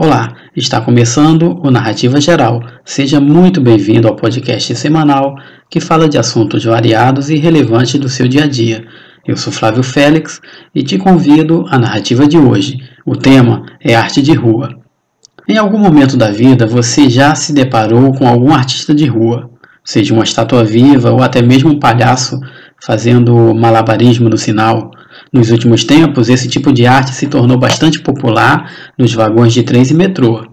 Olá, 0.00 0.32
está 0.54 0.80
começando 0.80 1.58
o 1.60 1.72
Narrativa 1.72 2.20
Geral. 2.20 2.62
Seja 2.84 3.20
muito 3.20 3.60
bem-vindo 3.60 4.06
ao 4.06 4.14
podcast 4.14 4.72
semanal 4.76 5.34
que 5.68 5.80
fala 5.80 6.08
de 6.08 6.16
assuntos 6.16 6.64
variados 6.64 7.30
e 7.30 7.34
relevantes 7.34 7.98
do 7.98 8.08
seu 8.08 8.28
dia 8.28 8.44
a 8.44 8.46
dia. 8.46 8.86
Eu 9.26 9.36
sou 9.36 9.52
Flávio 9.52 9.82
Félix 9.82 10.40
e 10.72 10.84
te 10.84 10.98
convido 10.98 11.66
à 11.68 11.76
narrativa 11.80 12.28
de 12.28 12.38
hoje. 12.38 12.78
O 13.04 13.16
tema 13.16 13.66
é 13.80 13.96
arte 13.96 14.22
de 14.22 14.32
rua. 14.34 14.68
Em 15.48 15.58
algum 15.58 15.78
momento 15.78 16.16
da 16.16 16.30
vida 16.30 16.64
você 16.64 17.10
já 17.10 17.34
se 17.34 17.52
deparou 17.52 18.14
com 18.14 18.28
algum 18.28 18.54
artista 18.54 18.94
de 18.94 19.06
rua, 19.06 19.50
seja 19.84 20.14
uma 20.14 20.22
estátua 20.22 20.62
viva 20.62 21.10
ou 21.10 21.24
até 21.24 21.42
mesmo 21.42 21.72
um 21.72 21.80
palhaço 21.80 22.38
fazendo 22.80 23.52
malabarismo 23.52 24.28
no 24.28 24.38
sinal 24.38 24.92
nos 25.32 25.50
últimos 25.50 25.84
tempos, 25.84 26.28
esse 26.28 26.48
tipo 26.48 26.72
de 26.72 26.86
arte 26.86 27.14
se 27.14 27.26
tornou 27.26 27.58
bastante 27.58 28.00
popular 28.00 28.72
nos 28.98 29.12
vagões 29.12 29.52
de 29.52 29.62
trens 29.62 29.90
e 29.90 29.94
metrô. 29.94 30.46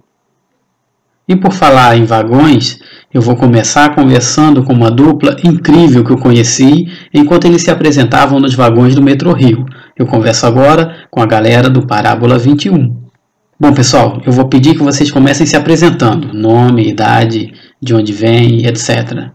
E 1.27 1.35
por 1.35 1.51
falar 1.51 1.97
em 1.97 2.05
vagões, 2.05 2.79
eu 3.11 3.21
vou 3.21 3.35
começar 3.35 3.95
conversando 3.95 4.63
com 4.63 4.73
uma 4.73 4.91
dupla 4.91 5.37
incrível 5.43 6.03
que 6.03 6.11
eu 6.11 6.17
conheci 6.17 6.85
enquanto 7.13 7.45
eles 7.45 7.63
se 7.63 7.71
apresentavam 7.71 8.39
nos 8.39 8.53
vagões 8.53 8.93
do 8.93 9.01
metrô 9.01 9.33
Rio. 9.33 9.65
Eu 9.97 10.05
converso 10.05 10.45
agora 10.45 11.07
com 11.09 11.21
a 11.21 11.25
galera 11.25 11.69
do 11.69 11.87
Parábola 11.87 12.37
21. 12.37 13.05
Bom, 13.57 13.73
pessoal, 13.73 14.21
eu 14.25 14.33
vou 14.33 14.49
pedir 14.49 14.75
que 14.75 14.83
vocês 14.83 15.09
comecem 15.09 15.47
se 15.47 15.55
apresentando: 15.55 16.33
nome, 16.33 16.89
idade, 16.89 17.53
de 17.81 17.95
onde 17.95 18.11
vem, 18.11 18.67
etc. 18.67 19.31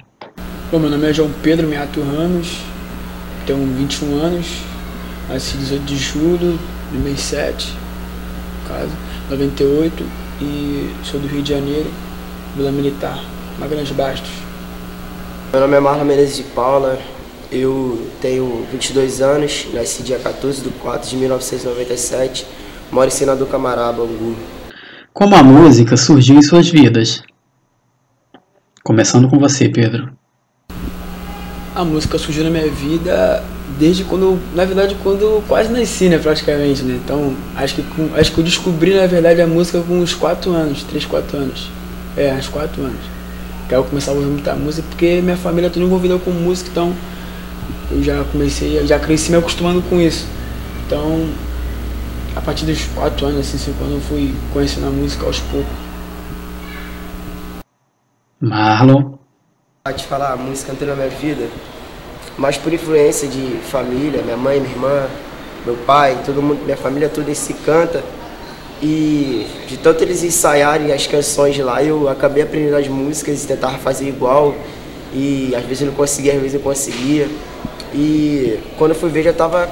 Bom, 0.71 0.79
meu 0.79 0.91
nome 0.91 1.09
é 1.09 1.13
João 1.13 1.31
Pedro 1.43 1.67
Meato 1.67 2.01
Ramos, 2.03 2.59
tenho 3.47 3.67
21 3.79 4.15
anos, 4.15 4.47
Nasci 5.31 5.57
18 5.59 5.85
de 5.85 5.97
julho 5.97 6.59
de 6.91 6.99
2007, 6.99 7.73
caso, 8.67 8.91
98, 9.31 10.05
e 10.41 10.91
sou 11.05 11.21
do 11.21 11.29
Rio 11.29 11.41
de 11.41 11.51
Janeiro, 11.51 11.89
Vila 12.57 12.73
Militar, 12.73 13.23
Magalhães 13.57 13.93
Bastos. 13.93 14.29
Meu 15.53 15.61
nome 15.61 15.77
é 15.77 15.79
Marlon 15.81 16.05
Menezes 16.05 16.39
de 16.39 16.43
Paula, 16.43 16.99
eu 17.49 18.11
tenho 18.21 18.67
22 18.73 19.21
anos, 19.21 19.69
nasci 19.73 20.03
dia 20.03 20.19
14 20.19 20.63
de 20.63 20.71
4 20.71 21.11
de 21.11 21.17
1997, 21.19 22.45
moro 22.91 23.07
em 23.07 23.11
Senador 23.11 23.47
Camaraba, 23.47 24.03
Angu. 24.03 24.35
Como 25.13 25.37
a 25.37 25.45
música 25.45 25.97
surgiu 25.97 26.39
em 26.39 26.43
suas 26.43 26.69
vidas? 26.69 27.23
Começando 28.83 29.29
com 29.29 29.39
você, 29.39 29.69
Pedro. 29.69 30.13
A 31.73 31.85
música 31.85 32.19
surgiu 32.19 32.43
na 32.43 32.51
minha 32.51 32.69
vida 32.69 33.45
desde 33.79 34.05
quando, 34.05 34.39
na 34.55 34.65
verdade, 34.65 34.97
quando 35.03 35.23
eu 35.23 35.45
quase 35.47 35.71
nasci, 35.71 36.09
né, 36.09 36.19
praticamente, 36.19 36.83
né? 36.83 37.01
Então, 37.03 37.35
acho 37.57 37.75
que, 37.75 37.83
com, 37.83 38.11
acho 38.15 38.33
que 38.33 38.39
eu 38.39 38.45
descobri, 38.45 38.95
na 38.95 39.07
verdade, 39.07 39.41
a 39.41 39.47
música 39.47 39.81
com 39.81 40.01
uns 40.01 40.15
4 40.15 40.53
anos, 40.53 40.83
3, 40.85 41.05
4 41.07 41.37
anos. 41.37 41.71
É, 42.17 42.35
uns 42.35 42.49
4 42.49 42.83
anos. 42.83 43.01
Que 43.69 43.75
aí 43.75 43.81
eu 43.81 43.85
começava 43.85 44.17
a 44.17 44.21
ouvir 44.21 44.33
muita 44.33 44.55
música, 44.55 44.87
porque 44.89 45.21
minha 45.21 45.37
família 45.37 45.69
é 45.69 45.71
toda 45.71 45.85
envolvida 45.85 46.19
com 46.19 46.31
música, 46.31 46.71
então 46.71 46.95
eu 47.91 48.03
já 48.03 48.25
comecei, 48.25 48.85
já 48.87 48.99
cresci 48.99 49.31
me 49.31 49.37
acostumando 49.37 49.83
com 49.83 50.01
isso. 50.01 50.27
Então, 50.87 51.29
a 52.35 52.41
partir 52.41 52.67
dos 52.67 52.83
4 52.95 53.27
anos, 53.27 53.41
assim, 53.41 53.59
5 53.59 53.85
anos, 53.85 53.97
eu 53.97 54.01
fui 54.03 54.35
conhecendo 54.53 54.87
a 54.87 54.91
música 54.91 55.25
aos 55.27 55.39
poucos. 55.41 55.73
Marlon. 58.41 59.19
Te 59.97 60.07
falar, 60.07 60.33
a 60.33 60.37
música 60.37 60.73
entrou 60.73 60.91
na 60.91 60.97
minha 60.97 61.09
vida 61.09 61.49
mas 62.41 62.57
por 62.57 62.73
influência 62.73 63.29
de 63.29 63.59
família, 63.71 64.23
minha 64.23 64.37
mãe, 64.37 64.59
minha 64.59 64.73
irmã, 64.73 65.07
meu 65.67 65.77
pai, 65.77 66.23
todo 66.25 66.41
mundo, 66.41 66.65
minha 66.65 66.77
família 66.77 67.07
toda 67.07 67.35
se 67.35 67.53
canta. 67.53 68.03
E 68.83 69.47
de 69.69 69.77
tanto 69.77 70.03
eles 70.03 70.25
ensaiarem 70.25 70.91
as 70.91 71.07
canções 71.07 71.59
lá, 71.59 71.85
eu 71.85 72.09
acabei 72.09 72.43
aprendendo 72.43 72.77
as 72.77 72.89
músicas 72.89 73.45
e 73.45 73.47
tentava 73.47 73.77
fazer 73.77 74.09
igual. 74.09 74.55
E 75.13 75.55
às 75.55 75.63
vezes 75.65 75.83
eu 75.83 75.89
não 75.89 75.95
conseguia, 75.95 76.33
às 76.33 76.41
vezes 76.41 76.55
eu 76.55 76.61
conseguia. 76.61 77.29
E 77.93 78.59
quando 78.79 78.93
eu 78.93 78.97
fui 78.97 79.11
ver 79.11 79.23
já 79.23 79.33
estava 79.33 79.69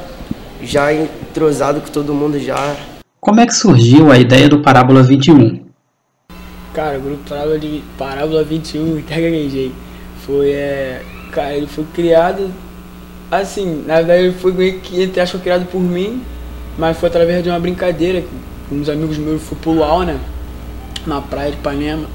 já 0.63 0.93
entrosado 0.93 1.81
com 1.81 1.89
todo 1.89 2.13
mundo 2.13 2.39
já. 2.39 2.77
Como 3.19 3.41
é 3.41 3.47
que 3.47 3.55
surgiu 3.55 4.13
a 4.13 4.19
ideia 4.19 4.47
do 4.47 4.61
Parábola 4.61 5.03
21? 5.03 5.65
Cara, 6.75 6.99
o 6.99 7.01
grupo 7.01 7.27
Parábola, 7.27 7.59
de, 7.59 7.83
Parábola 7.97 8.45
21, 8.45 9.03
gaguejei. 9.09 9.73
Foi 10.27 10.51
é, 10.51 11.01
Cara, 11.31 11.55
ele 11.55 11.67
foi 11.67 11.85
criado 11.95 12.51
assim, 13.31 13.85
na 13.87 13.97
verdade 13.97 14.25
ele 14.25 14.35
foi 14.35 14.53
meio 14.53 14.81
que, 14.81 15.03
entre 15.03 15.21
aspas, 15.21 15.41
criado 15.43 15.67
por 15.67 15.81
mim, 15.81 16.23
mas 16.79 16.97
foi 16.97 17.09
através 17.09 17.43
de 17.43 17.51
uma 17.51 17.61
brincadeira 17.61 18.25
com 18.69 18.77
uns 18.77 18.89
amigos 18.89 19.19
meus, 19.19 19.43
fui 19.43 19.57
pro 19.61 19.73
Luau, 19.73 20.03
né? 20.03 20.19
Na 21.07 21.21
praia 21.21 21.51
de 21.51 21.59
Ipanema. 21.59 22.07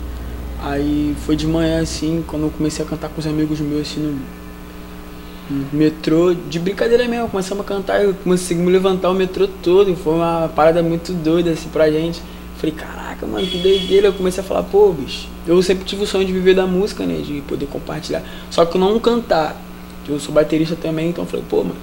Aí 0.61 1.15
foi 1.25 1.35
de 1.35 1.45
manhã, 1.45 1.81
assim, 1.81 2.23
quando 2.25 2.43
eu 2.43 2.49
comecei 2.49 2.85
a 2.85 2.87
cantar 2.87 3.09
com 3.09 3.19
os 3.19 3.27
amigos 3.27 3.59
meus, 3.59 3.81
assim, 3.81 3.99
no, 3.99 5.55
no 5.55 5.67
metrô, 5.73 6.33
de 6.33 6.57
brincadeira 6.57 7.07
mesmo, 7.07 7.27
começamos 7.27 7.65
a 7.65 7.67
cantar, 7.67 8.01
eu 8.01 8.13
consegui 8.23 8.61
me 8.61 8.71
levantar 8.71 9.09
o 9.09 9.13
metrô 9.13 9.47
todo, 9.47 9.93
foi 9.95 10.13
uma 10.13 10.49
parada 10.55 10.81
muito 10.81 11.11
doida, 11.11 11.51
assim, 11.51 11.69
pra 11.69 11.91
gente. 11.91 12.21
Falei, 12.57 12.75
caraca, 13.23 13.25
mano, 13.25 13.47
que 13.47 13.57
doideira. 13.57 14.07
Eu 14.07 14.13
comecei 14.13 14.43
a 14.43 14.45
falar, 14.45 14.63
pô, 14.63 14.91
bicho, 14.91 15.27
eu 15.47 15.61
sempre 15.61 15.85
tive 15.85 16.03
o 16.03 16.07
sonho 16.07 16.25
de 16.25 16.33
viver 16.33 16.53
da 16.53 16.67
música, 16.67 17.05
né? 17.05 17.15
De 17.15 17.41
poder 17.41 17.65
compartilhar. 17.67 18.21
Só 18.51 18.65
que 18.65 18.77
não 18.77 18.99
cantar. 18.99 19.59
Eu 20.07 20.19
sou 20.19 20.33
baterista 20.33 20.75
também, 20.75 21.09
então 21.09 21.23
eu 21.23 21.29
falei, 21.29 21.45
pô, 21.49 21.63
mano, 21.63 21.75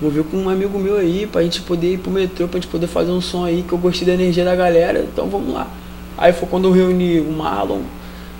vou 0.00 0.10
ver 0.10 0.24
com 0.24 0.36
um 0.36 0.48
amigo 0.48 0.78
meu 0.78 0.96
aí, 0.96 1.28
pra 1.30 1.42
gente 1.42 1.62
poder 1.62 1.92
ir 1.92 1.98
pro 1.98 2.10
metrô, 2.10 2.48
pra 2.48 2.58
gente 2.58 2.68
poder 2.68 2.88
fazer 2.88 3.12
um 3.12 3.20
som 3.20 3.44
aí, 3.44 3.64
que 3.66 3.72
eu 3.72 3.78
gostei 3.78 4.04
da 4.04 4.14
energia 4.14 4.44
da 4.44 4.56
galera, 4.56 4.98
então 5.00 5.28
vamos 5.28 5.54
lá. 5.54 5.68
Aí 6.18 6.32
foi 6.32 6.48
quando 6.48 6.66
eu 6.66 6.72
reuni 6.72 7.20
o 7.20 7.30
Marlon 7.30 7.82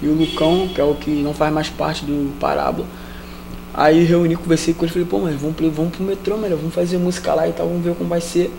e 0.02 0.08
o 0.08 0.14
Lucão, 0.14 0.68
que 0.74 0.80
é 0.80 0.84
o 0.84 0.94
que 0.94 1.10
não 1.10 1.32
faz 1.32 1.52
mais 1.52 1.68
parte 1.68 2.04
do 2.04 2.36
Parábola. 2.40 2.84
Aí 3.72 4.02
reuni, 4.02 4.34
conversei 4.34 4.74
com 4.74 4.84
eles, 4.84 4.92
falei, 4.92 5.06
pô, 5.08 5.20
mas 5.20 5.40
vamos, 5.40 5.56
vamos 5.72 5.94
pro 5.94 6.04
metrô, 6.04 6.36
melhor, 6.36 6.56
vamos 6.56 6.74
fazer 6.74 6.98
música 6.98 7.32
lá 7.32 7.46
e 7.48 7.52
tal, 7.52 7.68
vamos 7.68 7.84
ver 7.84 7.94
como 7.94 8.10
vai 8.10 8.20
ser. 8.20 8.50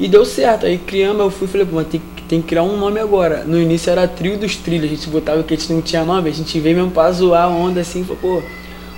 E 0.00 0.08
deu 0.08 0.24
certo. 0.24 0.64
Aí 0.64 0.78
criamos, 0.78 1.20
eu 1.20 1.30
fui 1.30 1.46
falei, 1.46 1.66
pô, 1.66 1.84
tem, 1.84 2.00
tem 2.30 2.40
que 2.40 2.46
criar 2.46 2.62
um 2.62 2.76
nome 2.76 3.00
agora. 3.00 3.42
No 3.42 3.60
início 3.60 3.90
era 3.90 4.06
Trio 4.06 4.38
dos 4.38 4.54
Trilhos, 4.54 4.84
a 4.84 4.94
gente 4.94 5.08
botava 5.08 5.42
que 5.42 5.52
a 5.52 5.56
gente 5.56 5.72
não 5.72 5.82
tinha 5.82 6.04
nome, 6.04 6.30
a 6.30 6.32
gente 6.32 6.60
veio 6.60 6.76
mesmo 6.76 6.92
pra 6.92 7.10
zoar 7.10 7.46
a 7.46 7.48
onda 7.48 7.80
assim, 7.80 8.04
falou, 8.04 8.18
pô, 8.22 8.42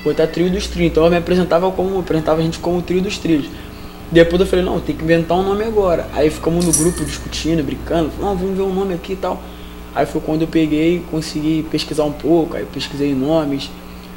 botar 0.04 0.26
Trio 0.26 0.50
dos 0.50 0.66
Trilhos. 0.66 0.93
Então 0.93 1.03
eu 1.06 1.10
me 1.10 1.16
apresentava 1.16 1.70
como, 1.70 1.98
apresentava 1.98 2.43
a 2.43 2.44
gente 2.44 2.59
como 2.59 2.82
Trio 2.82 3.00
dos 3.00 3.16
Trilhos. 3.16 3.47
Depois 4.10 4.38
eu 4.38 4.47
falei, 4.47 4.62
não, 4.62 4.78
tem 4.78 4.94
que 4.94 5.03
inventar 5.03 5.38
um 5.38 5.43
nome 5.43 5.65
agora. 5.65 6.06
Aí 6.12 6.28
ficamos 6.28 6.66
no 6.66 6.72
grupo 6.75 7.03
discutindo, 7.06 7.65
brincando, 7.65 8.10
falou, 8.10 8.32
não, 8.32 8.37
vamos 8.37 8.54
ver 8.54 8.65
um 8.65 8.75
nome 8.75 8.93
aqui 8.93 9.15
e 9.15 9.16
tal. 9.16 9.41
Aí 9.94 10.04
foi 10.04 10.20
quando 10.20 10.43
eu 10.43 10.49
peguei, 10.49 11.03
consegui 11.10 11.66
pesquisar 11.70 12.04
um 12.04 12.12
pouco, 12.12 12.54
aí 12.54 12.66
pesquisei 12.66 13.14
nomes. 13.14 13.70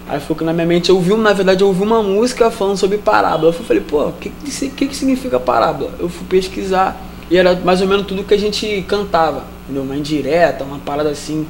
Aí 0.10 0.20
foi 0.20 0.36
que 0.36 0.44
na 0.44 0.52
minha 0.52 0.68
mente 0.68 0.90
eu 0.90 0.98
ouvi, 0.98 1.16
na 1.16 1.32
verdade, 1.32 1.64
eu 1.64 1.70
ouvi 1.70 1.84
uma 1.84 2.04
música 2.04 2.52
falando 2.52 2.76
sobre 2.76 2.98
parábola. 2.98 3.48
Eu 3.48 3.64
falei, 3.64 3.82
pô, 3.82 4.08
o 4.08 4.12
que, 4.12 4.30
que, 4.30 4.88
que 4.88 4.96
significa 4.96 5.40
parábola? 5.40 5.94
Eu 6.00 6.10
fui 6.10 6.28
pesquisar 6.28 7.02
e 7.30 7.38
era 7.38 7.56
mais 7.56 7.82
ou 7.82 7.88
menos 7.88 8.06
tudo 8.06 8.24
que 8.24 8.34
a 8.34 8.40
gente 8.40 8.84
cantava, 8.88 9.46
entendeu? 9.64 9.84
Uma 9.84 9.96
indireta, 9.96 10.64
uma 10.64 10.80
parada 10.80 11.10
assim. 11.10 11.46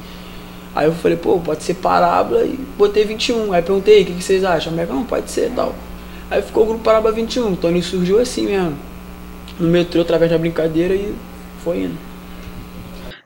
Aí 0.73 0.87
eu 0.87 0.93
falei, 0.93 1.17
pô, 1.17 1.39
pode 1.39 1.63
ser 1.63 1.75
parábola 1.75 2.43
e 2.45 2.57
botei 2.77 3.05
21. 3.05 3.53
Aí 3.53 3.61
perguntei, 3.61 4.03
o 4.03 4.05
que, 4.05 4.13
que 4.13 4.23
vocês 4.23 4.43
acham? 4.43 4.73
A 4.73 4.85
não, 4.85 5.03
pode 5.03 5.29
ser 5.29 5.51
tal. 5.55 5.73
Aí 6.29 6.41
ficou 6.41 6.63
o 6.63 6.65
grupo 6.67 6.83
Parábola 6.83 7.13
21. 7.13 7.51
Então 7.51 7.69
ele 7.69 7.81
surgiu 7.81 8.19
assim 8.19 8.45
mesmo. 8.45 8.75
No 9.59 9.69
metrô, 9.69 10.01
através 10.01 10.31
da 10.31 10.37
brincadeira 10.37 10.93
e 10.93 11.13
foi 11.63 11.83
indo. 11.83 11.97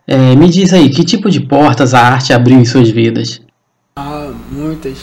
É, 0.05 0.35
me 0.35 0.49
diz 0.49 0.73
aí, 0.73 0.89
que 0.89 1.03
tipo 1.03 1.29
de 1.29 1.39
portas 1.39 1.93
a 1.93 2.01
arte 2.01 2.33
abriu 2.33 2.57
em 2.57 2.65
suas 2.65 2.89
vidas? 2.89 3.41
Ah, 3.95 4.31
muitas. 4.51 4.97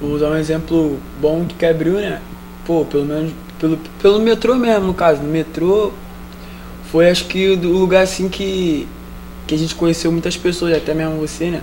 Vou 0.00 0.12
usar 0.12 0.30
um 0.30 0.36
exemplo 0.36 0.98
bom 1.20 1.44
que 1.46 1.64
abriu, 1.64 1.94
né? 1.94 2.20
Pô, 2.66 2.84
pelo 2.84 3.04
menos 3.04 3.32
pelo, 3.58 3.78
pelo 4.00 4.20
metrô 4.20 4.56
mesmo, 4.56 4.86
no 4.86 4.94
caso. 4.94 5.22
No 5.22 5.28
metrô 5.28 5.92
foi 6.96 7.10
acho 7.10 7.26
que 7.26 7.50
o 7.50 7.56
lugar 7.56 8.04
assim 8.04 8.26
que, 8.26 8.88
que 9.46 9.54
a 9.54 9.58
gente 9.58 9.74
conheceu 9.74 10.10
muitas 10.10 10.34
pessoas, 10.34 10.74
até 10.74 10.94
mesmo 10.94 11.16
você, 11.16 11.50
né? 11.50 11.60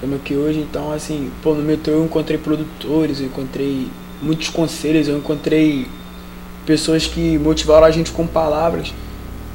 Como 0.00 0.18
que 0.18 0.34
hoje, 0.34 0.58
então 0.58 0.90
assim, 0.90 1.30
pô, 1.40 1.54
no 1.54 1.62
metrô 1.62 1.92
eu 1.92 2.04
encontrei 2.04 2.36
produtores, 2.36 3.20
eu 3.20 3.26
encontrei 3.26 3.86
muitos 4.20 4.48
conselhos, 4.48 5.06
eu 5.06 5.18
encontrei 5.18 5.86
pessoas 6.66 7.06
que 7.06 7.38
motivaram 7.38 7.86
a 7.86 7.92
gente 7.92 8.10
com 8.10 8.26
palavras. 8.26 8.92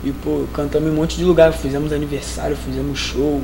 E 0.01 0.13
pô, 0.13 0.45
cantamos 0.53 0.87
em 0.87 0.93
um 0.93 0.95
monte 0.95 1.17
de 1.17 1.25
lugar, 1.25 1.51
fizemos 1.51 1.91
aniversário, 1.91 2.55
fizemos 2.55 2.97
show, 2.97 3.41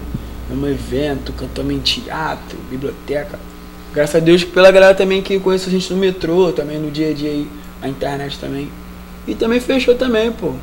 um 0.49 0.67
evento, 0.67 1.33
cantamos 1.33 1.73
em 1.73 1.79
teatro, 1.79 2.57
biblioteca. 2.71 3.37
Graças 3.93 4.15
a 4.15 4.19
Deus 4.19 4.41
pela 4.41 4.71
galera 4.71 4.95
também 4.95 5.21
que 5.21 5.37
conhece 5.37 5.67
a 5.67 5.71
gente 5.71 5.91
no 5.91 5.99
metrô, 5.99 6.49
também 6.53 6.79
no 6.79 6.89
dia 6.89 7.09
a 7.09 7.13
dia 7.13 7.29
aí, 7.29 7.45
a 7.81 7.89
internet 7.89 8.39
também. 8.39 8.69
E 9.27 9.35
também 9.35 9.59
fechou 9.59 9.95
também, 9.95 10.31
pô. 10.31 10.53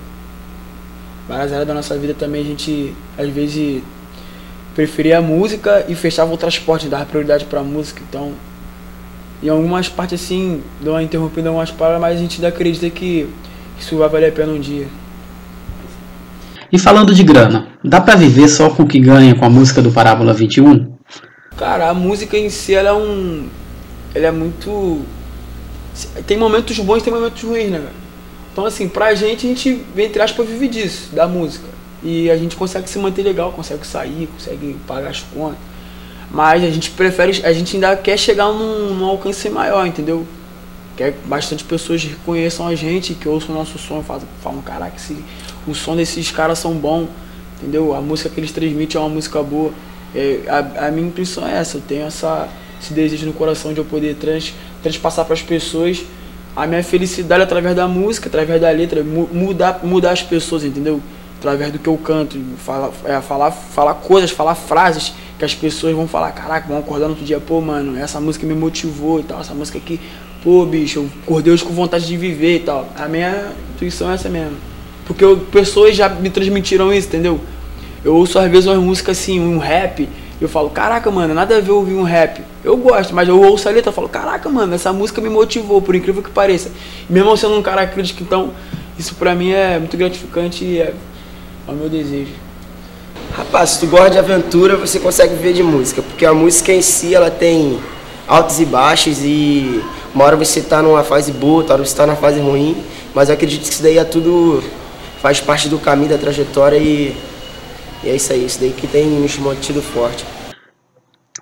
Várias 1.29 1.53
áreas 1.53 1.67
da 1.67 1.75
nossa 1.75 1.97
vida 1.97 2.15
também 2.15 2.43
a 2.43 2.45
gente, 2.45 2.95
às 3.17 3.29
vezes, 3.29 3.83
preferia 4.75 5.19
a 5.19 5.23
música 5.23 5.85
e 5.89 5.95
fechava 5.95 6.33
o 6.33 6.37
transporte, 6.37 6.89
dava 6.89 7.07
prioridade 7.07 7.47
pra 7.47 7.63
música. 7.63 8.03
Então, 8.07 8.33
em 9.43 9.49
algumas 9.49 9.89
partes 9.89 10.23
assim, 10.23 10.63
deu 10.81 10.93
uma 10.93 11.03
interrompida 11.03 11.49
algumas 11.49 11.71
palavras, 11.71 12.01
mas 12.01 12.19
a 12.19 12.21
gente 12.21 12.37
ainda 12.37 12.49
acredita 12.49 12.89
que 12.91 13.29
isso 13.79 13.97
vai 13.97 14.09
valer 14.09 14.29
a 14.29 14.33
pena 14.33 14.53
um 14.53 14.61
dia. 14.61 14.87
E 16.71 16.79
falando 16.79 17.15
de 17.15 17.23
grana, 17.23 17.69
dá 17.85 18.01
para 18.01 18.17
viver 18.17 18.49
só 18.49 18.69
com 18.69 18.83
o 18.83 18.87
que 18.87 18.99
ganha 18.99 19.35
com 19.35 19.45
a 19.45 19.51
música 19.51 19.81
do 19.81 19.93
Parábola 19.93 20.35
21? 20.35 20.93
Cara, 21.57 21.89
a 21.89 21.95
música 21.95 22.37
em 22.37 22.51
si 22.51 22.75
ela 22.75 22.89
é 22.89 22.93
um. 22.93 23.47
Ela 24.15 24.27
é 24.27 24.31
muito. 24.31 25.03
Tem 26.27 26.37
momentos 26.37 26.77
bons 26.81 26.99
e 26.99 27.05
tem 27.05 27.13
momentos 27.13 27.43
ruins, 27.43 27.71
né, 27.71 27.79
velho? 27.79 28.04
Então, 28.55 28.65
assim, 28.65 28.89
pra 28.89 29.17
gente, 29.17 29.45
a 29.45 29.49
gente, 29.49 29.85
entre 29.97 30.23
aspas, 30.23 30.49
vive 30.49 30.69
disso, 30.69 31.09
da 31.13 31.27
música. 31.27 31.67
E 32.05 32.31
a 32.31 32.37
gente 32.37 32.55
consegue 32.55 32.89
se 32.89 32.97
manter 33.01 33.25
legal, 33.25 33.51
consegue 33.51 33.85
sair, 33.85 34.29
consegue 34.33 34.77
pagar 34.87 35.11
as 35.11 35.23
contas. 35.23 35.59
Mas 36.31 36.63
a 36.63 36.71
gente 36.71 36.93
prefere, 36.93 37.45
a 37.45 37.53
gente 37.53 37.75
ainda 37.75 37.97
quer 37.97 38.17
chegar 38.17 38.47
num, 38.53 38.95
num 38.95 39.07
alcance 39.07 39.51
maior, 39.51 39.85
entendeu? 39.85 40.25
Quer 40.97 41.15
que 41.15 41.27
bastante 41.27 41.65
pessoas 41.65 42.05
reconheçam 42.05 42.69
a 42.69 42.77
gente, 42.77 43.15
que 43.15 43.29
ouçam 43.29 43.53
o 43.53 43.59
nosso 43.59 43.77
som 43.77 44.05
falam, 44.05 44.23
falam 44.41 44.63
caraca, 44.63 44.95
esse, 44.95 45.17
o 45.67 45.75
som 45.75 45.97
desses 45.97 46.31
caras 46.31 46.61
são 46.61 46.75
bom, 46.75 47.09
entendeu? 47.59 47.93
A 47.93 48.01
música 48.01 48.29
que 48.29 48.39
eles 48.39 48.53
transmitem 48.53 49.01
é 49.01 49.05
uma 49.05 49.11
música 49.11 49.43
boa. 49.43 49.73
É, 50.15 50.43
a, 50.47 50.87
a, 50.87 50.91
minha 50.93 51.09
impressão 51.09 51.45
é 51.45 51.57
essa, 51.57 51.79
eu 51.79 51.83
tenho 51.83 52.07
essa, 52.07 52.49
esse 52.81 52.95
desejo 52.95 53.27
no 53.27 53.33
coração 53.33 53.73
de 53.73 53.79
eu 53.79 53.85
poder 53.85 54.15
trans, 54.15 54.55
transpassar 54.81 55.25
para 55.25 55.35
as 55.35 55.43
pessoas 55.43 56.05
a 56.57 56.67
minha 56.67 56.83
felicidade 56.83 57.43
através 57.43 57.75
da 57.75 57.89
música, 57.89 58.29
através 58.29 58.61
da 58.61 58.71
letra, 58.71 59.03
mudar, 59.03 59.81
mudar 59.83 60.13
as 60.13 60.23
pessoas, 60.23 60.65
entendeu? 60.65 61.01
Através 61.39 61.73
do 61.73 61.79
que 61.79 61.89
eu 61.89 61.97
canto, 61.97 62.39
falar, 62.59 62.91
é, 63.05 63.21
falar, 63.21 63.51
falar 63.51 63.95
coisas, 63.95 64.31
falar 64.31 64.55
frases 64.55 65.13
que 65.39 65.45
as 65.45 65.55
pessoas 65.55 65.95
vão 65.95 66.07
falar, 66.07 66.33
caraca, 66.33 66.69
vão 66.69 66.79
acordar 66.79 67.07
no 67.07 67.11
outro 67.11 67.25
dia, 67.25 67.41
pô, 67.41 67.61
mano, 67.61 67.99
essa 67.99 68.21
música 68.21 68.47
me 68.47 68.55
motivou 68.55 69.21
e 69.21 69.25
tal, 69.25 69.41
essa 69.41 69.53
música 69.53 69.79
aqui, 69.79 70.01
pô, 70.43 70.65
bicho, 70.65 71.01
eu 71.01 71.11
acordei 71.23 71.53
hoje 71.53 71.65
com 71.65 71.73
vontade 71.73 72.07
de 72.07 72.17
viver 72.17 72.57
e 72.57 72.61
tal. 72.61 72.89
A 72.97 73.09
minha 73.09 73.51
intuição 73.75 74.11
é 74.11 74.15
essa 74.15 74.29
mesmo. 74.29 74.57
Porque 75.07 75.25
eu, 75.25 75.39
pessoas 75.39 75.97
já 75.97 76.09
me 76.09 76.31
transmitiram 76.31 76.93
isso, 76.93 77.09
entendeu? 77.09 77.41
Eu 78.05 78.15
ouço 78.15 78.39
às 78.39 78.51
vezes 78.51 78.67
umas 78.67 78.79
músicas 78.79 79.19
assim, 79.19 79.41
um 79.41 79.59
rap, 79.59 80.09
eu 80.41 80.49
falo, 80.49 80.69
caraca, 80.71 81.11
mano, 81.11 81.33
nada 81.33 81.57
a 81.57 81.61
ver 81.61 81.71
ouvir 81.71 81.95
um 81.95 82.03
rap. 82.03 82.43
Eu 82.63 82.77
gosto, 82.77 83.15
mas 83.15 83.29
eu 83.29 83.41
ouço 83.41 83.69
a 83.69 83.73
letra 83.73 83.91
e 83.91 83.95
falo, 83.95 84.09
caraca, 84.09 84.49
mano, 84.49 84.75
essa 84.75 84.93
música 84.93 85.21
me 85.21 85.29
motivou, 85.29 85.81
por 85.81 85.95
incrível 85.95 86.23
que 86.23 86.31
pareça. 86.31 86.71
Mesmo 87.09 87.37
sendo 87.37 87.57
um 87.57 87.63
cara 87.63 87.87
crítico, 87.87 88.23
então, 88.23 88.51
isso 88.99 89.15
pra 89.15 89.35
mim 89.35 89.53
é 89.53 89.79
muito 89.79 89.97
gratificante 89.97 90.65
e 90.65 90.81
é, 90.81 90.93
é 91.67 91.71
o 91.71 91.75
meu 91.75 91.89
desejo. 91.89 92.33
Rapaz, 93.37 93.71
se 93.71 93.81
tu 93.81 93.87
gosta 93.87 94.11
de 94.11 94.19
aventura, 94.19 94.77
você 94.77 94.99
consegue 94.99 95.35
viver 95.35 95.53
de 95.53 95.63
música, 95.63 96.03
porque 96.03 96.27
a 96.27 96.35
música 96.35 96.73
em 96.73 96.83
si, 96.83 97.15
ela 97.15 97.31
tem 97.31 97.79
altos 98.27 98.61
e 98.61 98.65
baixos 98.65 99.19
e 99.23 99.83
uma 100.15 100.25
hora 100.25 100.37
você 100.37 100.61
tá 100.61 100.83
numa 100.83 101.03
fase 101.03 101.33
boa, 101.33 101.57
outra 101.57 101.75
hora 101.75 101.85
você 101.85 101.97
tá 101.97 102.07
na 102.07 102.17
fase 102.17 102.41
ruim, 102.41 102.77
mas 103.15 103.29
eu 103.29 103.35
acredito 103.35 103.67
que 103.67 103.73
isso 103.73 103.83
daí 103.83 103.99
é 103.99 104.05
tudo, 104.05 104.63
faz 105.21 105.41
parte 105.41 105.69
do 105.69 105.79
caminho, 105.79 106.11
da 106.11 106.19
trajetória 106.19 106.77
e 106.77 107.17
e 108.05 108.11
é 108.11 108.17
isso 108.17 108.33
aí, 108.33 108.45
isso 108.45 108.61
daí 108.61 108.71
que 108.71 108.87
tem 108.87 109.09
nos 109.09 109.39
mantido 109.39 109.81
forte. 109.81 110.27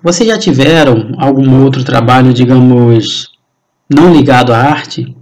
Vocês 0.01 0.27
já 0.27 0.37
tiveram 0.37 1.13
algum 1.17 1.63
outro 1.63 1.83
trabalho, 1.83 2.33
digamos, 2.33 3.31
não 3.89 4.13
ligado 4.13 4.53
à 4.53 4.57
arte? 4.57 5.15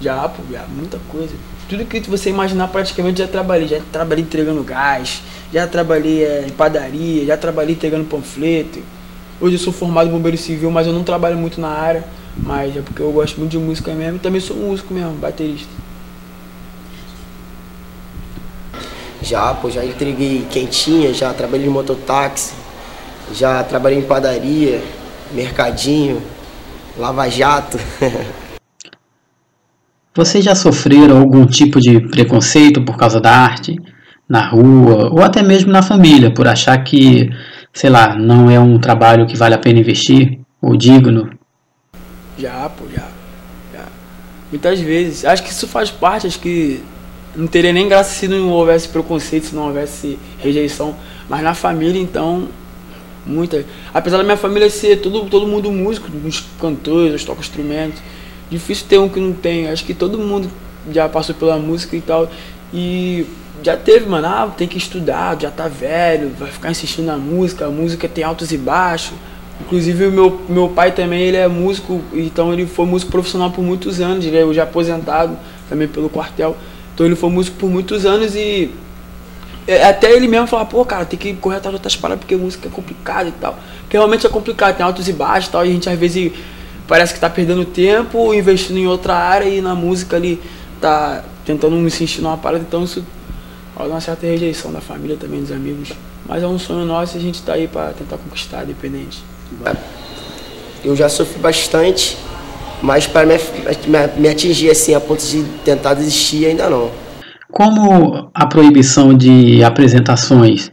Já, 0.00 0.28
pô, 0.28 0.42
já, 0.50 0.64
muita 0.68 0.98
coisa. 1.08 1.34
Tudo 1.68 1.84
que 1.84 2.00
você 2.00 2.30
imaginar 2.30 2.68
praticamente 2.68 3.18
já 3.18 3.26
trabalhei. 3.26 3.66
Já 3.66 3.80
trabalhei 3.92 4.24
entregando 4.24 4.62
gás, 4.62 5.22
já 5.52 5.66
trabalhei 5.66 6.24
é, 6.24 6.46
em 6.46 6.50
padaria, 6.50 7.24
já 7.24 7.36
trabalhei 7.36 7.74
entregando 7.74 8.04
panfleto. 8.04 8.80
Hoje 9.40 9.56
eu 9.56 9.60
sou 9.60 9.72
formado 9.72 10.08
em 10.08 10.12
bombeiro 10.12 10.36
civil, 10.36 10.70
mas 10.70 10.86
eu 10.86 10.92
não 10.92 11.02
trabalho 11.02 11.36
muito 11.36 11.60
na 11.60 11.68
área. 11.68 12.04
Mas 12.36 12.76
é 12.76 12.80
porque 12.80 13.00
eu 13.00 13.12
gosto 13.12 13.38
muito 13.38 13.52
de 13.52 13.58
música 13.58 13.92
mesmo 13.92 14.16
e 14.16 14.20
também 14.20 14.40
sou 14.40 14.56
músico 14.56 14.92
mesmo, 14.92 15.12
baterista. 15.12 15.70
Já, 19.24 19.54
pô, 19.54 19.70
já 19.70 19.82
entreguei 19.82 20.46
quentinha, 20.50 21.14
já 21.14 21.32
trabalhei 21.32 21.66
em 21.66 21.70
mototáxi, 21.70 22.52
já 23.32 23.64
trabalhei 23.64 23.98
em 23.98 24.02
padaria, 24.02 24.82
mercadinho, 25.32 26.22
lava-jato. 26.98 27.78
Vocês 30.14 30.44
já 30.44 30.54
sofreram 30.54 31.18
algum 31.18 31.46
tipo 31.46 31.80
de 31.80 32.00
preconceito 32.08 32.84
por 32.84 32.98
causa 32.98 33.18
da 33.18 33.32
arte? 33.32 33.80
Na 34.28 34.46
rua, 34.46 35.10
ou 35.10 35.22
até 35.22 35.42
mesmo 35.42 35.72
na 35.72 35.82
família, 35.82 36.30
por 36.30 36.46
achar 36.46 36.76
que, 36.84 37.30
sei 37.72 37.88
lá, 37.88 38.14
não 38.14 38.50
é 38.50 38.60
um 38.60 38.78
trabalho 38.78 39.26
que 39.26 39.38
vale 39.38 39.54
a 39.54 39.58
pena 39.58 39.80
investir? 39.80 40.38
Ou 40.60 40.76
digno? 40.76 41.30
Já, 42.38 42.68
pô, 42.68 42.84
já. 42.94 43.08
já. 43.72 43.86
Muitas 44.50 44.80
vezes. 44.80 45.24
Acho 45.24 45.42
que 45.42 45.50
isso 45.50 45.66
faz 45.66 45.90
parte, 45.90 46.26
acho 46.26 46.38
que 46.38 46.82
não 47.36 47.46
teria 47.46 47.72
nem 47.72 47.88
graça 47.88 48.14
se 48.14 48.28
não 48.28 48.48
houvesse 48.50 48.88
preconceito, 48.88 49.46
se 49.46 49.54
não 49.54 49.66
houvesse 49.66 50.18
rejeição. 50.38 50.94
Mas 51.28 51.42
na 51.42 51.54
família, 51.54 52.00
então, 52.00 52.48
muita. 53.26 53.64
Apesar 53.92 54.18
da 54.18 54.24
minha 54.24 54.36
família 54.36 54.68
ser 54.70 55.00
todo, 55.00 55.28
todo 55.28 55.46
mundo 55.46 55.70
músico, 55.72 56.08
os 56.24 56.44
cantores, 56.60 57.14
os 57.14 57.24
toca 57.24 57.40
instrumentos, 57.40 58.00
difícil 58.50 58.86
ter 58.88 58.98
um 58.98 59.08
que 59.08 59.20
não 59.20 59.32
tem. 59.32 59.68
Acho 59.68 59.84
que 59.84 59.94
todo 59.94 60.18
mundo 60.18 60.50
já 60.90 61.08
passou 61.08 61.34
pela 61.34 61.58
música 61.58 61.96
e 61.96 62.00
tal. 62.00 62.30
E 62.72 63.26
já 63.62 63.76
teve, 63.76 64.06
mano, 64.08 64.26
ah, 64.26 64.52
tem 64.56 64.68
que 64.68 64.78
estudar, 64.78 65.40
já 65.40 65.50
tá 65.50 65.68
velho, 65.68 66.32
vai 66.38 66.50
ficar 66.50 66.70
insistindo 66.70 67.06
na 67.06 67.16
música, 67.16 67.66
a 67.66 67.70
música 67.70 68.08
tem 68.08 68.22
altos 68.24 68.52
e 68.52 68.58
baixos. 68.58 69.14
Inclusive 69.60 70.08
meu, 70.08 70.40
meu 70.48 70.68
pai 70.68 70.90
também, 70.92 71.22
ele 71.22 71.36
é 71.36 71.46
músico, 71.46 72.02
então 72.12 72.52
ele 72.52 72.66
foi 72.66 72.84
músico 72.86 73.12
profissional 73.12 73.50
por 73.50 73.62
muitos 73.62 74.00
anos, 74.00 74.26
ele 74.26 74.36
é 74.36 74.52
já 74.52 74.64
aposentado 74.64 75.38
também 75.68 75.86
pelo 75.86 76.10
quartel. 76.10 76.56
Então 76.94 77.04
ele 77.04 77.16
foi 77.16 77.28
músico 77.28 77.56
por 77.56 77.68
muitos 77.68 78.06
anos 78.06 78.34
e 78.36 78.70
é, 79.66 79.84
até 79.84 80.12
ele 80.12 80.28
mesmo 80.28 80.46
fala, 80.46 80.64
pô, 80.64 80.84
cara, 80.84 81.04
tem 81.04 81.18
que 81.18 81.34
correr 81.34 81.56
atrás 81.56 81.72
de 81.72 81.76
outras 81.76 81.96
paradas 81.96 82.20
porque 82.20 82.36
música 82.36 82.68
é 82.68 82.70
complicada 82.70 83.28
e 83.28 83.32
tal. 83.32 83.58
Porque 83.80 83.96
realmente 83.96 84.26
é 84.26 84.30
complicado, 84.30 84.76
tem 84.76 84.84
altos 84.84 85.08
e 85.08 85.12
baixos 85.12 85.48
e 85.48 85.52
tal, 85.52 85.66
e 85.66 85.70
a 85.70 85.72
gente 85.72 85.88
às 85.88 85.98
vezes 85.98 86.32
parece 86.86 87.14
que 87.14 87.20
tá 87.20 87.28
perdendo 87.30 87.64
tempo 87.64 88.32
investindo 88.34 88.78
em 88.78 88.86
outra 88.86 89.14
área 89.14 89.48
e 89.48 89.60
na 89.60 89.74
música 89.74 90.16
ali 90.16 90.40
tá 90.80 91.24
tentando 91.44 91.76
me 91.76 91.86
insistir 91.86 92.20
numa 92.20 92.36
parada, 92.36 92.64
então 92.66 92.84
isso 92.84 93.04
rola 93.74 93.90
uma 93.90 94.00
certa 94.00 94.26
rejeição 94.26 94.72
da 94.72 94.80
família 94.80 95.16
também, 95.16 95.40
dos 95.40 95.50
amigos. 95.50 95.92
Mas 96.26 96.42
é 96.42 96.46
um 96.46 96.58
sonho 96.58 96.86
nosso 96.86 97.16
e 97.16 97.18
a 97.18 97.22
gente 97.22 97.42
tá 97.42 97.54
aí 97.54 97.66
para 97.66 97.92
tentar 97.92 98.18
conquistar, 98.18 98.64
independente. 98.64 99.22
Eu 100.84 100.94
já 100.94 101.08
sofri 101.08 101.38
bastante 101.38 102.16
mas 102.84 103.06
para 103.06 103.24
me, 103.24 103.34
me, 103.34 104.20
me 104.20 104.28
atingir 104.28 104.70
assim 104.70 104.94
a 104.94 105.00
ponto 105.00 105.24
de 105.24 105.42
tentar 105.64 105.94
desistir 105.94 106.44
ainda 106.44 106.68
não. 106.68 106.90
Como 107.50 108.28
a 108.34 108.46
proibição 108.46 109.14
de 109.14 109.64
apresentações 109.64 110.70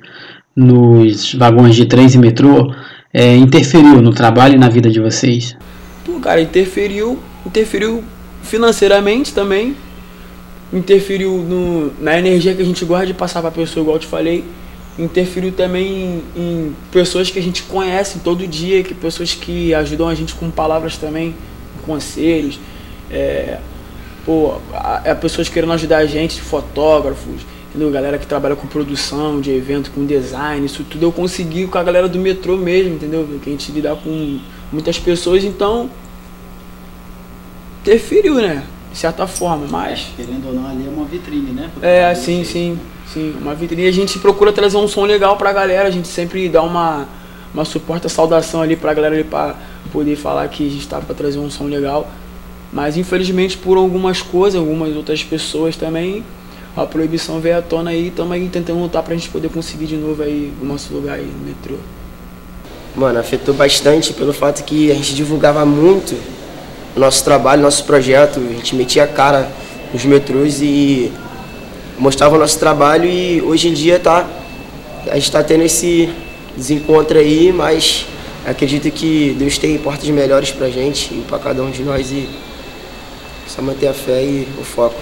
nos 0.54 1.34
vagões 1.34 1.74
de 1.74 1.86
trens 1.86 2.14
e 2.14 2.18
metrô 2.18 2.74
é, 3.14 3.36
interferiu 3.38 4.02
no 4.02 4.14
trabalho 4.14 4.56
e 4.56 4.58
na 4.58 4.68
vida 4.68 4.90
de 4.90 5.00
vocês? 5.00 5.56
Pô, 6.06 6.20
cara, 6.20 6.42
interferiu, 6.42 7.18
interferiu 7.46 8.04
financeiramente 8.44 9.34
também, 9.34 9.74
interferiu 10.74 11.38
no, 11.38 11.94
na 12.02 12.20
energia 12.20 12.54
que 12.54 12.62
a 12.62 12.66
gente 12.66 12.84
gosta 12.84 13.06
de 13.06 13.14
passar 13.14 13.40
para 13.40 13.50
a 13.50 13.54
pessoa, 13.54 13.84
igual 13.84 13.96
eu 13.96 14.02
te 14.02 14.08
falei, 14.08 14.44
interferiu 15.00 15.54
também 15.54 16.22
em, 16.36 16.42
em, 16.42 16.76
pessoas 16.92 17.30
que 17.30 17.40
a 17.40 17.42
gente 17.42 17.64
conhece 17.64 18.20
todo 18.20 18.46
dia, 18.46 18.84
que 18.84 18.94
pessoas 18.94 19.34
que 19.34 19.74
ajudam 19.74 20.10
a 20.10 20.16
gente 20.16 20.34
com 20.34 20.52
palavras 20.52 20.98
também 20.98 21.34
conselhos, 21.82 22.60
é, 23.10 23.58
pô, 24.26 24.56
a, 24.74 25.12
a 25.12 25.16
pessoas 25.16 25.50
querendo 25.50 25.74
ajudar 25.74 25.98
a 25.98 26.06
gente, 26.06 26.42
fotógrafos, 26.42 27.42
entendeu? 27.70 27.92
galera 27.92 28.18
que 28.18 28.26
trabalha 28.26 28.56
com 28.56 28.68
produção 28.68 29.42
de 29.42 29.52
evento, 29.52 29.92
com 29.92 30.06
design, 30.06 30.66
isso 30.66 30.84
tudo 30.84 31.06
eu 31.06 31.12
consegui 31.12 31.68
com 31.68 31.78
a 31.78 31.84
galera 31.84 32.08
do 32.08 32.20
metrô 32.20 32.58
mesmo, 32.58 32.96
entendeu? 32.96 33.28
Que 33.44 33.50
a 33.50 33.52
gente 33.52 33.72
lidar 33.72 33.96
com 33.96 34.40
muitas 34.72 35.00
pessoas, 35.00 35.44
então 35.44 35.90
interferiu, 37.82 38.36
né? 38.36 38.64
De 38.92 38.98
certa 38.98 39.26
forma, 39.26 39.66
mas. 39.70 40.10
Querendo 40.16 40.48
ou 40.48 40.54
não, 40.54 40.68
ali 40.70 40.86
é 40.86 40.90
uma 40.90 41.06
vitrine, 41.06 41.52
né? 41.52 41.70
é, 41.82 42.14
sim, 42.14 42.44
sim, 42.44 42.78
sim. 43.12 43.34
Uma 43.42 43.56
vitrine. 43.56 43.88
A 43.88 43.92
gente 43.92 44.20
procura 44.20 44.52
trazer 44.52 44.78
um 44.78 44.88
som 44.88 45.06
legal 45.06 45.38
pra 45.38 45.54
galera, 45.54 45.88
a 45.88 45.92
gente 45.92 46.10
sempre 46.10 46.50
dá 46.50 46.62
uma, 46.62 47.08
uma 47.54 47.64
suporta 47.64 48.10
saudação 48.10 48.62
ali 48.62 48.76
pra 48.76 48.94
galera 48.94 49.16
ali 49.16 49.24
pra 49.24 49.56
poder 49.92 50.16
falar 50.16 50.48
que 50.48 50.66
a 50.66 50.70
gente 50.70 50.82
estava 50.82 51.06
para 51.06 51.16
trazer 51.16 51.40
um 51.40 51.50
som 51.50 51.66
legal. 51.66 52.10
Mas 52.72 52.98
infelizmente 52.98 53.58
por 53.58 53.78
algumas 53.78 54.22
coisas, 54.22 54.60
algumas 54.60 54.96
outras 54.96 55.24
pessoas 55.24 55.76
também, 55.76 56.24
a 56.76 56.86
proibição 56.86 57.40
veio 57.40 57.58
à 57.58 57.62
tona 57.62 57.92
aí, 57.92 58.08
estamos 58.08 58.32
aí 58.32 58.48
tentando 58.48 58.80
lutar 58.80 59.04
para 59.04 59.14
a 59.14 59.18
gente 59.18 59.30
poder 59.30 59.50
conseguir 59.50 59.88
de 59.88 59.98
novo 59.98 60.24
aí 60.24 60.54
o 60.62 60.66
nosso 60.66 60.94
lugar 60.94 61.16
aí 61.16 61.26
no 61.26 61.46
metrô. 61.46 61.76
Mano, 62.96 63.20
afetou 63.20 63.54
bastante 63.54 64.14
pelo 64.14 64.34
fato 64.34 64.64
que 64.64 64.92
a 64.92 64.96
gente 64.96 65.14
divulgava 65.14 65.66
muito 65.66 66.16
o 66.96 67.00
nosso 67.00 67.24
trabalho, 67.24 67.62
nosso 67.62 67.84
projeto, 67.86 68.40
a 68.40 68.54
gente 68.54 68.76
metia 68.76 69.04
a 69.04 69.08
cara 69.08 69.50
nos 69.94 70.04
metrôs 70.06 70.62
e 70.62 71.12
mostrava 71.98 72.36
o 72.36 72.40
nosso 72.40 72.58
trabalho 72.58 73.06
e 73.06 73.42
hoje 73.42 73.70
em 73.70 73.74
dia 73.74 74.00
tá, 74.00 74.28
a 75.08 75.16
gente 75.16 75.26
está 75.26 75.44
tendo 75.44 75.64
esse 75.64 76.10
desencontro 76.56 77.18
aí, 77.18 77.52
mas 77.52 78.06
acredito 78.46 78.90
que 78.92 79.36
Deus 79.38 79.58
tem 79.58 79.78
portas 79.78 80.10
melhores 80.10 80.52
pra 80.52 80.70
gente 80.70 81.14
e 81.14 81.26
para 81.28 81.40
cada 81.40 81.64
um 81.64 81.70
de 81.70 81.84
nós 81.84 82.12
e 82.12 82.30
só 83.48 83.62
manter 83.62 83.88
a 83.88 83.94
fé 83.94 84.24
e 84.24 84.48
o 84.60 84.64
foco. 84.64 85.00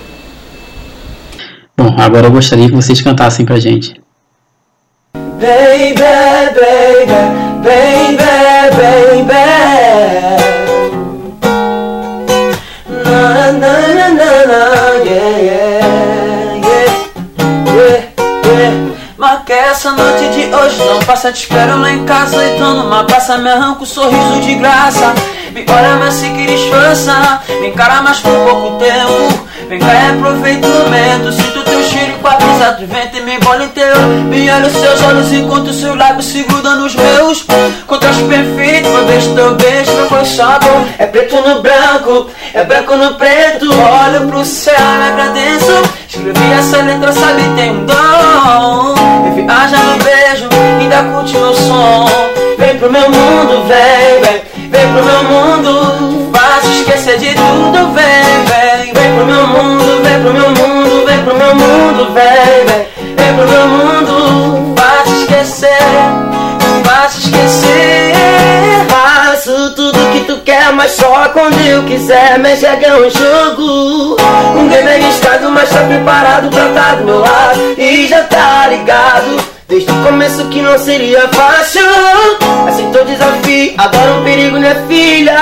Bom, 1.77 1.91
Bom, 1.91 2.01
agora 2.01 2.27
eu 2.27 2.31
gostaria 2.31 2.67
que 2.67 2.75
vocês 2.75 3.01
cantassem 3.01 3.46
pra 3.46 3.60
gente. 3.60 4.00
Baby, 5.13 5.93
baby, 5.93 7.05
baby, 7.63 8.28
passa, 21.10 21.32
te 21.32 21.42
espero 21.42 21.80
lá 21.80 21.92
em 21.92 22.06
casa 22.06 22.38
E 22.46 22.60
tô 22.60 22.66
numa 22.66 23.04
praça, 23.04 23.39
me 23.39 23.50
arranco 23.50 23.82
um 23.82 23.86
sorriso 23.86 24.42
de 24.42 24.54
graça. 24.56 25.16
Me 25.51 25.66
olha, 25.68 25.96
mas 25.98 26.13
se 26.13 26.30
que 26.30 26.46
disfarça 26.46 27.42
Me 27.60 27.70
encara, 27.70 28.04
mas 28.04 28.20
por 28.20 28.32
pouco 28.32 28.78
tempo. 28.78 29.50
Vem 29.68 29.80
cá 29.80 29.94
e 29.94 30.12
aproveita 30.12 30.68
o 30.68 30.72
momento 30.72 31.32
Sinto 31.32 31.63
teu 31.63 31.84
cheiro 31.84 32.13
com 32.20 32.28
a 32.28 32.36
brisa 32.36 32.72
do 32.72 32.88
vento 32.88 33.18
e 33.18 33.22
me 33.22 33.36
embola 33.36 33.63
inteiro 33.63 34.00
Me 34.25 34.50
olha 34.50 34.68
os 34.68 34.74
seus 34.74 35.04
olhos 35.04 35.32
enquanto 35.32 35.68
os 35.68 35.80
seus 35.80 35.96
lábios 35.96 36.25
se 36.25 36.44
grudam 36.44 36.80
nos 36.80 36.96
meus. 36.96 37.46
Contraste 37.86 38.24
perfeito, 38.24 38.89
meu 38.89 39.06
beijo, 39.06 39.36
teu 39.36 39.56
beijo, 39.56 39.92
meu 40.12 40.25
sabor 40.25 40.86
É 40.98 41.06
preto 41.06 41.36
no 41.36 41.62
branco, 41.62 42.30
é 42.54 42.63
branco 42.63 42.96
no 42.96 43.16
preto. 43.16 43.68
Olho 43.72 44.28
pro 44.28 44.46
céu 44.46 44.75
e 44.75 45.08
agradeço. 45.08 46.00
Escrevi 46.08 46.51
essa 46.58 46.82
letra, 46.82 47.12
sabe, 47.12 47.42
tem 47.56 47.72
um 47.72 47.86
dom. 47.86 48.96
E 49.28 49.42
viaja 49.42 49.78
no 49.78 50.04
beijo, 50.04 50.18
curte 51.03 51.38
meu 51.38 51.53
som 51.53 52.06
Vem 52.60 52.77
pro 52.77 52.91
meu 52.91 53.10
mundo, 53.10 53.63
vem, 53.68 54.22
vem. 54.22 54.70
Vem 54.70 54.94
pro 54.94 55.03
meu 55.03 55.24
mundo, 55.24 56.29
faz 56.36 56.65
esquecer 56.65 57.18
de 57.18 57.34
tudo, 57.34 57.94
vem, 57.94 58.84
vem. 58.84 58.94
Vem 58.94 59.15
pro 59.15 59.25
meu 59.25 59.48
mundo, 59.48 60.03
vem 60.03 60.22
pro 60.22 60.34
meu 60.34 60.50
mundo, 60.50 61.06
vem 61.06 61.24
pro 61.24 61.36
meu 61.36 61.56
mundo, 61.56 62.13
vem, 62.13 62.65
vem. 62.65 63.15
Vem 63.15 63.34
pro 63.34 63.48
meu 63.48 63.68
mundo, 63.68 64.75
faz 64.77 65.10
esquecer, 65.22 65.70
faz 66.84 67.18
esquecer. 67.18 68.13
Faço 68.89 69.74
tudo 69.74 70.12
que 70.12 70.25
tu 70.25 70.41
quer, 70.41 70.74
mas 70.74 70.91
só 70.91 71.29
quando 71.29 71.58
eu 71.65 71.84
quiser. 71.84 72.38
Me 72.39 72.53
enxerga 72.53 72.98
um 72.98 73.10
jogo 73.10 74.18
Um 74.58 74.68
game 74.68 74.89
arriscado, 74.89 75.50
mas 75.50 75.70
tá 75.70 75.79
preparado 75.86 76.50
pra 76.50 76.70
tá 76.70 76.96
do 76.96 77.06
meu 77.06 77.20
lado. 77.20 77.75
E 77.77 78.06
já 78.06 78.24
tá 78.24 78.68
ligado 78.68 79.38
Desde 79.69 79.91
o 79.91 80.03
começo 80.03 80.49
que 80.49 80.63
não 80.63 80.79
seria 80.79 81.29
fácil 81.29 81.85
Aceitou 82.67 83.05
desafio, 83.05 83.75
adoro 83.77 84.19
um 84.19 84.23
perigo, 84.23 84.57
né 84.57 84.73
filha? 84.88 85.38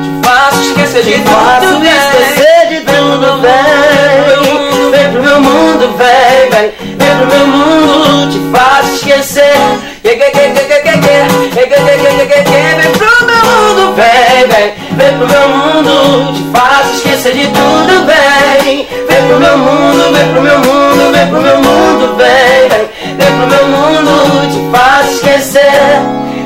Te 0.00 0.24
faço 0.24 0.60
esquecer 0.62 1.02
de 1.02 1.14
tudo, 1.24 1.84
esquecer 1.84 2.68
de 2.68 2.80
tudo, 2.82 3.40
vem 3.42 4.90
Vem 4.92 5.10
pro 5.10 5.22
meu 5.24 5.40
mundo, 5.40 5.96
vem, 5.98 6.50
vem 6.50 6.72
Vem 6.96 7.16
pro 7.16 7.26
meu 7.26 7.46
mundo, 7.48 8.30
te 8.30 8.38
faço 8.56 8.94
esquecer 8.94 9.58
Vem 12.78 12.92
pro 12.92 13.26
meu 13.26 13.42
mundo, 13.44 13.94
vem, 13.96 14.46
vem 14.46 14.88
Vem 14.96 15.16
pro 15.16 15.26
meu 15.26 15.48
mundo, 15.48 16.32
te 16.32 16.42
faço 16.56 16.94
esquecer 16.94 17.32
de 17.34 17.46
tudo, 17.48 17.77
vem 20.18 20.32
pro 20.32 20.42
meu 20.42 20.58
mundo, 20.58 21.12
vem 21.12 21.26
pro 21.28 21.40
meu 21.40 21.56
mundo, 21.56 22.16
vem, 22.16 22.68
vem. 22.68 23.16
Vem 23.16 23.36
pro 23.36 23.46
meu 23.46 23.68
mundo, 23.68 24.50
te 24.50 24.76
faço 24.76 25.12
esquecer 25.14 25.62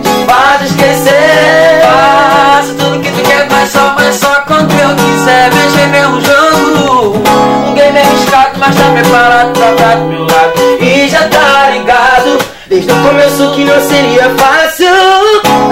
Te 0.02 0.26
faço 0.26 0.64
esquecer. 0.64 1.82
Faço 1.82 2.74
tudo 2.74 3.00
que 3.00 3.10
tu 3.10 3.22
quer, 3.22 3.48
mas 3.50 3.68
só, 3.70 3.94
mas 3.96 4.14
só 4.16 4.42
quando 4.46 4.70
eu 4.72 4.94
quiser. 4.94 5.50
Mexer 5.54 6.06
um 6.06 6.20
jogo. 6.20 7.22
Um 7.68 7.74
game 7.74 7.98
arriscado, 7.98 8.58
mas 8.58 8.76
tá 8.76 8.84
preparado 8.92 9.52
pra 9.52 9.70
estar 9.72 9.96
do 9.96 10.04
meu 10.04 10.24
lado. 10.24 10.78
E 10.80 11.08
já 11.08 11.28
tá 11.28 11.70
ligado. 11.70 12.38
Desde 12.66 12.90
o 12.90 12.96
começo 13.02 13.52
que 13.52 13.64
não 13.64 13.80
seria 13.80 14.30
fácil. 14.36 14.86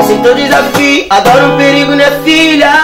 Aceitou 0.01 0.33
o 0.33 0.35
desafio, 0.35 1.07
adoro 1.11 1.55
um 1.55 1.57
perigo, 1.57 1.95
né 1.95 2.11
filha? 2.25 2.80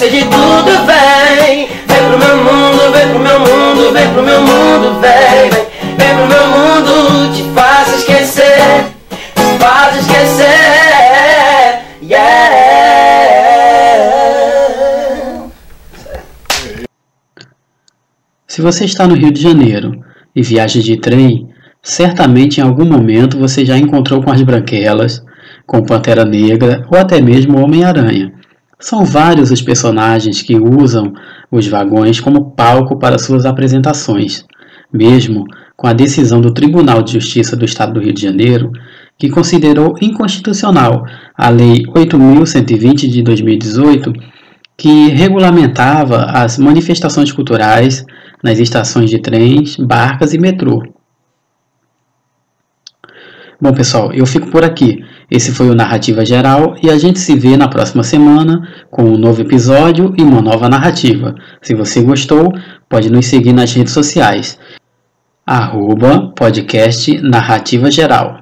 Esquecer 0.00 0.10
de 0.10 0.20
tudo, 0.24 0.86
vem. 0.86 1.68
Vem 1.86 2.08
pro 2.08 2.18
meu 2.18 2.36
mundo, 2.38 2.92
vem 2.92 3.08
pro 3.08 3.18
meu 3.18 3.40
mundo, 3.40 3.92
vem 3.92 4.12
pro 4.12 4.22
meu 4.22 4.40
mundo, 4.40 5.00
vem. 5.00 5.50
Vem, 5.96 6.14
pro 6.16 6.26
meu 6.26 6.46
mundo, 6.48 7.34
te 7.34 7.42
faço 7.54 7.96
esquecer. 7.96 8.86
Te 9.10 9.58
faço 9.58 9.98
esquecer, 9.98 11.80
yeah. 12.02 12.30
Se 18.46 18.62
você 18.62 18.84
está 18.86 19.06
no 19.06 19.14
Rio 19.14 19.30
de 19.30 19.42
Janeiro 19.42 20.02
e 20.34 20.42
viaja 20.42 20.80
de 20.80 20.96
trem, 20.96 21.50
certamente 21.82 22.58
em 22.58 22.62
algum 22.62 22.86
momento 22.86 23.38
você 23.38 23.64
já 23.66 23.76
encontrou 23.76 24.22
com 24.22 24.32
as 24.32 24.42
Branquelas, 24.42 25.22
com 25.66 25.82
Pantera 25.82 26.24
Negra 26.24 26.86
ou 26.90 26.98
até 26.98 27.20
mesmo 27.20 27.62
Homem-Aranha. 27.62 28.39
São 28.80 29.04
vários 29.04 29.50
os 29.50 29.60
personagens 29.60 30.40
que 30.40 30.58
usam 30.58 31.12
os 31.50 31.68
vagões 31.68 32.18
como 32.18 32.52
palco 32.52 32.98
para 32.98 33.18
suas 33.18 33.44
apresentações, 33.44 34.46
mesmo 34.90 35.44
com 35.76 35.86
a 35.86 35.92
decisão 35.92 36.40
do 36.40 36.52
Tribunal 36.52 37.02
de 37.02 37.12
Justiça 37.12 37.54
do 37.54 37.66
Estado 37.66 37.92
do 37.92 38.00
Rio 38.00 38.14
de 38.14 38.22
Janeiro, 38.22 38.72
que 39.18 39.28
considerou 39.28 39.96
inconstitucional 40.00 41.04
a 41.36 41.50
Lei 41.50 41.84
8.120 41.84 43.10
de 43.10 43.22
2018, 43.22 44.14
que 44.78 45.08
regulamentava 45.08 46.24
as 46.24 46.56
manifestações 46.56 47.30
culturais 47.30 48.02
nas 48.42 48.58
estações 48.58 49.10
de 49.10 49.20
trens, 49.20 49.76
barcas 49.76 50.32
e 50.32 50.38
metrô. 50.38 50.82
Bom, 53.60 53.74
pessoal, 53.74 54.10
eu 54.14 54.24
fico 54.24 54.50
por 54.50 54.64
aqui. 54.64 55.04
Esse 55.30 55.52
foi 55.52 55.70
o 55.70 55.74
Narrativa 55.74 56.24
Geral 56.24 56.74
e 56.82 56.90
a 56.90 56.98
gente 56.98 57.20
se 57.20 57.36
vê 57.36 57.56
na 57.56 57.68
próxima 57.68 58.02
semana 58.02 58.68
com 58.90 59.04
um 59.04 59.16
novo 59.16 59.40
episódio 59.40 60.12
e 60.18 60.22
uma 60.22 60.42
nova 60.42 60.68
narrativa. 60.68 61.34
Se 61.62 61.74
você 61.74 62.02
gostou, 62.02 62.52
pode 62.88 63.10
nos 63.10 63.26
seguir 63.26 63.52
nas 63.52 63.72
redes 63.72 63.92
sociais. 63.92 64.58
Arroba 65.46 66.32
podcast 66.34 67.20
Narrativa 67.22 67.90
Geral. 67.90 68.39